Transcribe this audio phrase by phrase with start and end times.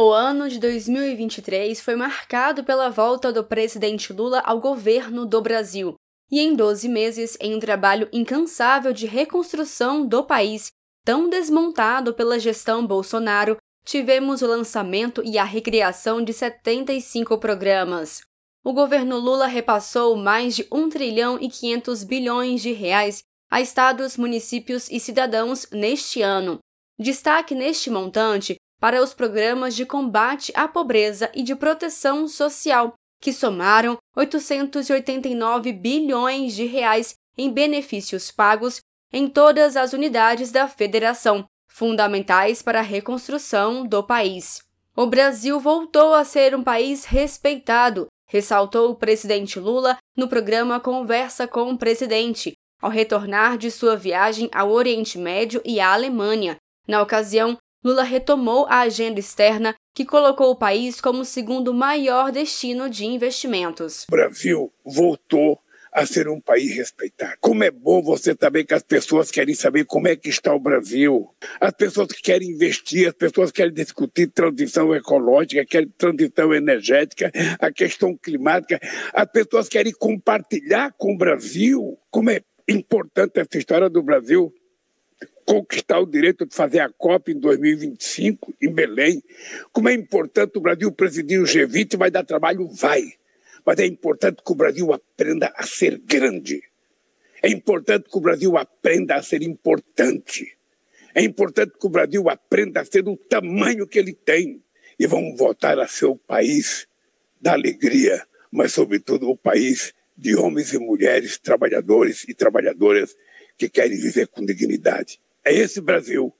[0.00, 5.96] O ano de 2023 foi marcado pela volta do presidente Lula ao governo do Brasil.
[6.30, 10.70] E em 12 meses, em um trabalho incansável de reconstrução do país,
[11.04, 18.20] tão desmontado pela gestão Bolsonaro, tivemos o lançamento e a recriação de 75 programas.
[18.64, 24.16] O governo Lula repassou mais de 1 trilhão e 500 bilhões de reais a estados,
[24.16, 26.60] municípios e cidadãos neste ano.
[27.00, 33.32] Destaque neste montante para os programas de combate à pobreza e de proteção social, que
[33.32, 38.80] somaram 889 bilhões de reais em benefícios pagos
[39.12, 44.60] em todas as unidades da federação, fundamentais para a reconstrução do país.
[44.94, 51.46] O Brasil voltou a ser um país respeitado, ressaltou o presidente Lula no programa Conversa
[51.46, 56.56] com o Presidente, ao retornar de sua viagem ao Oriente Médio e à Alemanha.
[56.86, 62.32] Na ocasião, Lula retomou a agenda externa que colocou o país como o segundo maior
[62.32, 64.04] destino de investimentos.
[64.08, 65.60] O Brasil voltou
[65.92, 67.36] a ser um país respeitado.
[67.40, 70.60] Como é bom você saber que as pessoas querem saber como é que está o
[70.60, 71.28] Brasil.
[71.60, 77.72] As pessoas que querem investir, as pessoas querem discutir transição ecológica, querem transição energética, a
[77.72, 78.78] questão climática.
[79.14, 81.98] As pessoas querem compartilhar com o Brasil.
[82.10, 84.52] Como é importante essa história do Brasil
[85.48, 89.22] conquistar o direito de fazer a COP em 2025, em Belém.
[89.72, 92.68] Como é importante o Brasil presidir o G20, vai dar trabalho?
[92.68, 93.14] Vai.
[93.64, 96.62] Mas é importante que o Brasil aprenda a ser grande.
[97.42, 100.54] É importante que o Brasil aprenda a ser importante.
[101.14, 104.62] É importante que o Brasil aprenda a ser do tamanho que ele tem.
[105.00, 106.86] E vamos voltar a ser o país
[107.40, 108.22] da alegria,
[108.52, 113.16] mas, sobretudo, o país de homens e mulheres, trabalhadores e trabalhadoras
[113.56, 115.18] que querem viver com dignidade.
[115.48, 116.30] É esse Brasil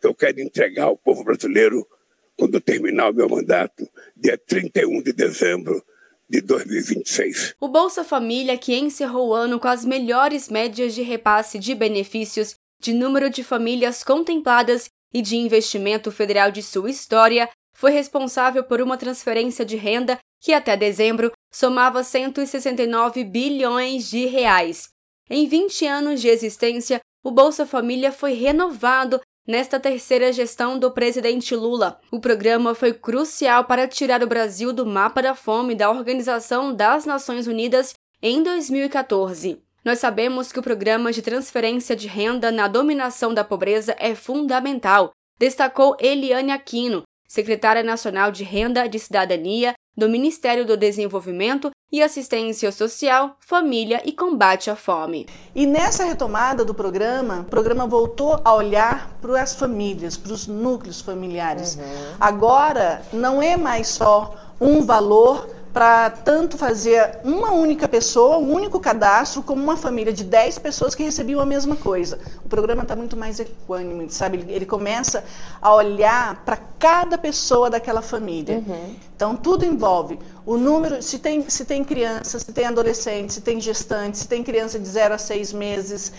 [0.00, 1.86] que eu quero entregar ao povo brasileiro
[2.34, 5.84] quando terminar o meu mandato, dia 31 de dezembro
[6.26, 7.56] de 2026.
[7.60, 12.54] O Bolsa Família, que encerrou o ano com as melhores médias de repasse de benefícios,
[12.80, 18.80] de número de famílias contempladas e de investimento federal de sua história, foi responsável por
[18.80, 24.88] uma transferência de renda que até dezembro somava 169 bilhões de reais.
[25.28, 29.18] Em 20 anos de existência, o Bolsa Família foi renovado
[29.48, 31.98] nesta terceira gestão do presidente Lula.
[32.12, 37.06] O programa foi crucial para tirar o Brasil do mapa da fome da Organização das
[37.06, 39.58] Nações Unidas em 2014.
[39.82, 45.10] Nós sabemos que o programa de transferência de renda na dominação da pobreza é fundamental,
[45.38, 52.72] destacou Eliane Aquino, secretária nacional de Renda de Cidadania do Ministério do Desenvolvimento e Assistência
[52.72, 55.26] Social, Família e Combate à Fome.
[55.54, 60.48] E nessa retomada do programa, o programa voltou a olhar para as famílias, para os
[60.48, 61.76] núcleos familiares.
[61.76, 61.84] Uhum.
[62.18, 68.78] Agora não é mais só um valor para tanto fazer uma única pessoa, um único
[68.78, 72.20] cadastro, como uma família de 10 pessoas que recebiam a mesma coisa.
[72.44, 74.38] O programa está muito mais equânime, sabe?
[74.38, 75.24] Ele, ele começa
[75.60, 78.58] a olhar para cada pessoa daquela família.
[78.58, 78.94] Uhum.
[79.16, 83.60] Então, tudo envolve o número, se tem, se tem criança, se tem adolescente, se tem
[83.60, 86.12] gestante, se tem criança de 0 a 6 meses,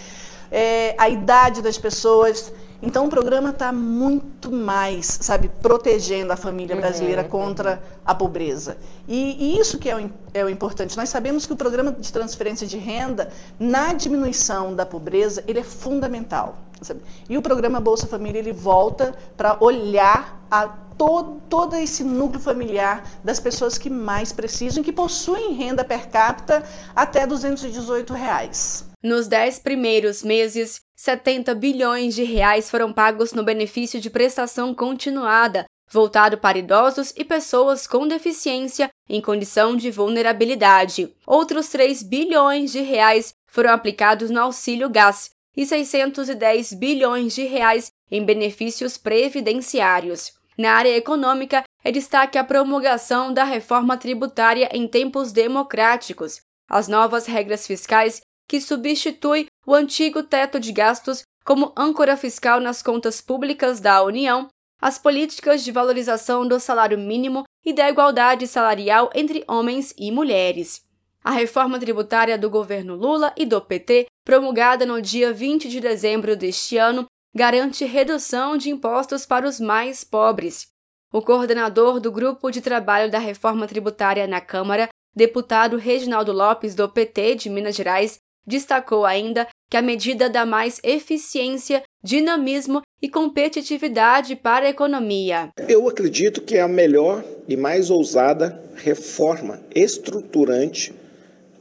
[0.56, 2.54] é, a idade das pessoas.
[2.82, 8.78] Então o programa está muito mais, sabe, protegendo a família brasileira uhum, contra a pobreza.
[9.06, 10.96] E, e, isso que é o, é o importante.
[10.96, 15.64] Nós sabemos que o programa de transferência de renda, na diminuição da pobreza, ele é
[15.64, 16.58] fundamental.
[16.82, 17.02] Sabe?
[17.28, 20.68] E o programa Bolsa Família, ele volta para olhar a
[20.98, 26.08] todo, todo esse núcleo familiar das pessoas que mais precisam e que possuem renda per
[26.10, 26.64] capita
[26.96, 28.86] até 218 reais.
[29.06, 35.64] Nos dez primeiros meses, 70 bilhões de reais foram pagos no benefício de prestação continuada,
[35.88, 41.14] voltado para idosos e pessoas com deficiência em condição de vulnerabilidade.
[41.28, 47.92] Outros 3 bilhões de reais foram aplicados no auxílio gás e 610 bilhões de reais
[48.10, 50.34] em benefícios previdenciários.
[50.58, 57.28] Na área econômica, é destaque a promulgação da reforma tributária em tempos democráticos, as novas
[57.28, 63.80] regras fiscais que substitui o antigo teto de gastos como âncora fiscal nas contas públicas
[63.80, 64.48] da União,
[64.82, 70.84] as políticas de valorização do salário mínimo e da igualdade salarial entre homens e mulheres.
[71.24, 76.36] A reforma tributária do governo Lula e do PT, promulgada no dia 20 de dezembro
[76.36, 80.68] deste ano, garante redução de impostos para os mais pobres.
[81.12, 86.88] O coordenador do Grupo de Trabalho da Reforma Tributária na Câmara, deputado Reginaldo Lopes, do
[86.88, 94.36] PT de Minas Gerais, Destacou ainda que a medida dá mais eficiência, dinamismo e competitividade
[94.36, 95.50] para a economia.
[95.68, 100.94] Eu acredito que é a melhor e mais ousada reforma estruturante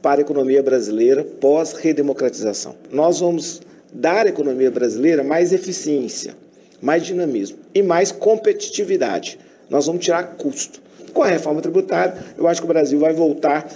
[0.01, 2.75] para a economia brasileira pós-redemocratização.
[2.91, 3.61] Nós vamos
[3.91, 6.35] dar à economia brasileira mais eficiência,
[6.81, 9.39] mais dinamismo e mais competitividade.
[9.69, 10.79] Nós vamos tirar custo.
[11.13, 13.67] Com a reforma tributária, eu acho que o Brasil vai voltar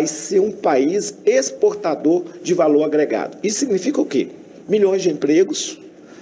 [0.00, 3.38] a ser um país exportador de valor agregado.
[3.42, 4.28] Isso significa o quê?
[4.68, 5.78] Milhões de empregos,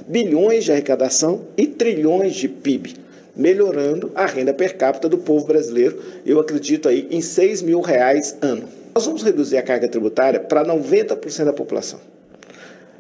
[0.07, 2.97] bilhões de arrecadação e trilhões de PIB,
[3.37, 8.37] melhorando a renda per capita do povo brasileiro, eu acredito aí em 6 mil reais
[8.41, 8.69] ano.
[8.95, 12.01] Nós vamos reduzir a carga tributária para 90% da população.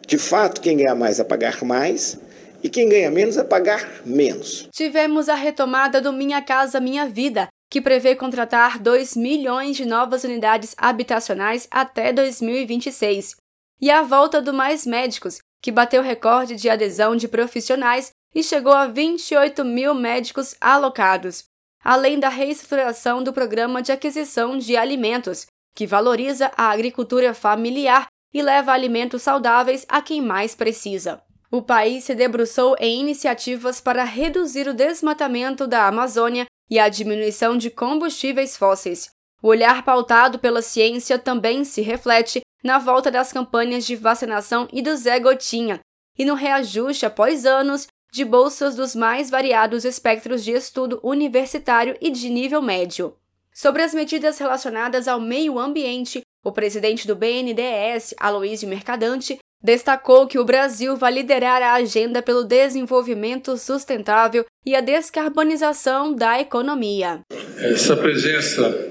[0.06, 2.19] De fato, quem ganha mais é pagar mais
[2.62, 4.69] e quem ganha menos é pagar menos.
[4.73, 10.25] Tivemos a retomada do Minha Casa Minha Vida, que prevê contratar 2 milhões de novas
[10.25, 13.37] unidades habitacionais até 2026,
[13.81, 18.72] e a volta do Mais Médicos, que bateu recorde de adesão de profissionais e chegou
[18.72, 21.44] a 28 mil médicos alocados,
[21.82, 28.43] além da reestruturação do programa de aquisição de alimentos, que valoriza a agricultura familiar e
[28.43, 31.23] leva alimentos saudáveis a quem mais precisa.
[31.50, 37.56] O país se debruçou em iniciativas para reduzir o desmatamento da Amazônia e a diminuição
[37.56, 39.11] de combustíveis fósseis.
[39.43, 44.81] O olhar pautado pela ciência também se reflete na volta das campanhas de vacinação e
[44.82, 45.81] do Zé Gotinha,
[46.19, 52.11] e no reajuste após anos de bolsas dos mais variados espectros de estudo universitário e
[52.11, 53.16] de nível médio.
[53.52, 60.39] Sobre as medidas relacionadas ao meio ambiente, o presidente do BNDES, Aloísio Mercadante, destacou que
[60.39, 67.21] o Brasil vai liderar a agenda pelo desenvolvimento sustentável e a descarbonização da economia.
[67.59, 68.89] Essa presença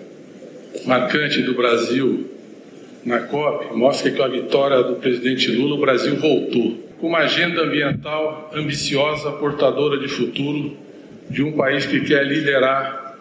[0.86, 2.30] marcante do Brasil
[3.04, 7.20] na COP mostra que com a vitória do presidente Lula o Brasil voltou com uma
[7.20, 10.78] agenda ambiental ambiciosa, portadora de futuro,
[11.30, 13.18] de um país que quer liderar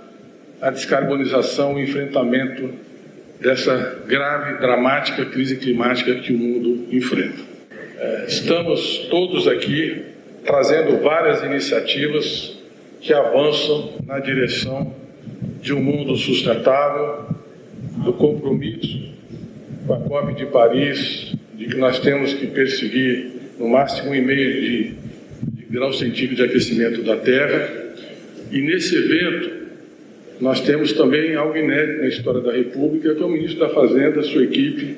[0.61, 2.71] a descarbonização e o enfrentamento
[3.41, 7.43] dessa grave, dramática crise climática que o mundo enfrenta.
[7.99, 10.03] É, estamos todos aqui
[10.45, 12.57] trazendo várias iniciativas
[13.01, 14.95] que avançam na direção
[15.61, 17.27] de um mundo sustentável,
[18.05, 19.09] do compromisso
[19.87, 24.21] com a COP de Paris, de que nós temos que perseguir no máximo um e
[24.21, 24.95] meio de,
[25.43, 27.95] de grau centígrado de aquecimento da Terra.
[28.53, 29.51] E nesse evento
[30.41, 34.23] nós temos também algo inédito na história da República, que é o ministro da Fazenda,
[34.23, 34.97] sua equipe,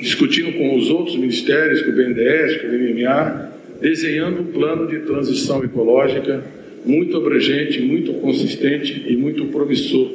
[0.00, 5.00] discutindo com os outros ministérios, com o BNDES, com o MMA, desenhando um plano de
[5.00, 6.42] transição ecológica
[6.84, 10.08] muito abrangente, muito consistente e muito promissor,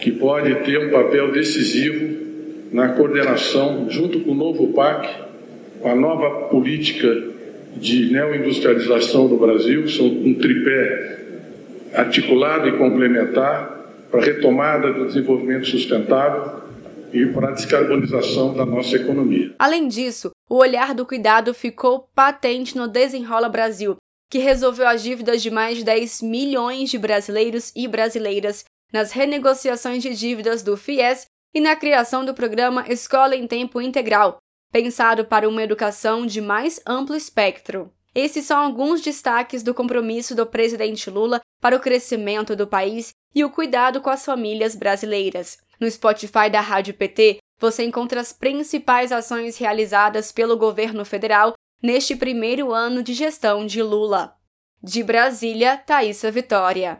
[0.00, 2.26] que pode ter um papel decisivo
[2.72, 5.08] na coordenação, junto com o novo PAC,
[5.80, 7.34] com a nova política
[7.76, 11.18] de neoindustrialização do Brasil, são um tripé
[11.92, 13.76] articulado e complementar
[14.10, 16.65] para a retomada do desenvolvimento sustentável
[17.22, 19.54] e para a descarbonização da nossa economia.
[19.58, 23.96] Além disso, o olhar do cuidado ficou patente no Desenrola Brasil,
[24.30, 30.02] que resolveu as dívidas de mais de 10 milhões de brasileiros e brasileiras nas renegociações
[30.02, 34.38] de dívidas do FIES e na criação do programa Escola em Tempo Integral,
[34.72, 37.90] pensado para uma educação de mais amplo espectro.
[38.14, 43.44] Esses são alguns destaques do compromisso do presidente Lula para o crescimento do país e
[43.44, 45.58] o cuidado com as famílias brasileiras.
[45.80, 52.14] No Spotify da Rádio PT, você encontra as principais ações realizadas pelo governo federal neste
[52.14, 54.34] primeiro ano de gestão de Lula.
[54.82, 56.94] De Brasília, Thaisa Vitória.